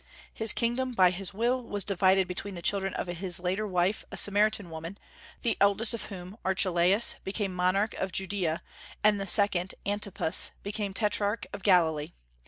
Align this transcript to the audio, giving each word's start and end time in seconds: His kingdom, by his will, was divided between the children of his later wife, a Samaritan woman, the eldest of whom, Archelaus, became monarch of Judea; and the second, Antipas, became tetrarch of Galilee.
His 0.33 0.51
kingdom, 0.51 0.93
by 0.93 1.11
his 1.11 1.31
will, 1.31 1.63
was 1.63 1.83
divided 1.83 2.27
between 2.27 2.55
the 2.55 2.63
children 2.63 2.95
of 2.95 3.05
his 3.05 3.39
later 3.39 3.67
wife, 3.67 4.03
a 4.09 4.17
Samaritan 4.17 4.71
woman, 4.71 4.97
the 5.43 5.55
eldest 5.61 5.93
of 5.93 6.05
whom, 6.05 6.37
Archelaus, 6.43 7.17
became 7.23 7.53
monarch 7.53 7.93
of 7.93 8.11
Judea; 8.11 8.63
and 9.03 9.21
the 9.21 9.27
second, 9.27 9.75
Antipas, 9.85 10.53
became 10.63 10.95
tetrarch 10.95 11.45
of 11.53 11.61
Galilee. 11.61 12.13